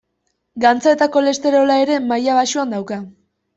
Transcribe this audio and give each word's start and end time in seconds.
Gantza 0.63 0.93
eta 0.97 1.09
kolesterola 1.17 1.77
ere 1.83 2.01
maila 2.09 2.41
baxuan 2.41 2.77
dauka. 2.79 3.01